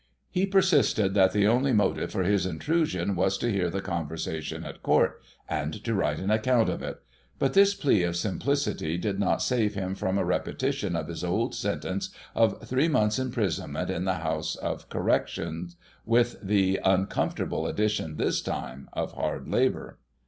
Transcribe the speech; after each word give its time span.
He 0.31 0.47
persisted 0.47 1.13
that 1.13 1.31
the 1.31 1.45
only 1.47 1.71
motive 1.73 2.09
for 2.11 2.23
his 2.23 2.47
intrusion 2.47 3.15
was 3.15 3.37
to 3.37 3.51
hear 3.51 3.69
the 3.69 3.83
conversation 3.83 4.63
at 4.63 4.81
Court, 4.81 5.21
and 5.47 5.83
to 5.83 5.93
write 5.93 6.17
an 6.17 6.31
account 6.31 6.69
of 6.69 6.81
it; 6.81 6.99
but 7.37 7.53
this 7.53 7.75
plea 7.75 8.01
of 8.01 8.15
simplicity 8.15 8.97
did 8.97 9.19
not 9.19 9.43
save 9.43 9.75
him 9.75 9.93
from 9.93 10.17
a 10.17 10.25
repetition 10.25 10.95
of 10.95 11.07
his 11.07 11.23
old 11.23 11.53
sentence 11.53 12.09
of 12.33 12.59
three 12.67 12.87
months' 12.87 13.17
Digitized 13.17 13.17
by 13.17 13.23
Google 13.23 13.29
iS6 13.29 13.35
GOSSIP. 13.35 13.35
[1841 13.37 13.45
imprisonment 13.83 13.89
in 13.91 14.05
the 14.05 14.23
House 14.23 14.55
of 14.55 14.89
Correction, 14.89 15.69
with 16.03 16.37
the 16.41 16.79
uncomfort 16.83 17.41
able 17.45 17.67
addition, 17.67 18.15
this 18.15 18.41
time, 18.41 18.89
of 18.93 19.13
hard 19.13 19.47
labour. 19.47 19.99